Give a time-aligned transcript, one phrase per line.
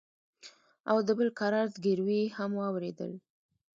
[0.89, 3.11] او د بل کرار زگيروي هم واورېدل.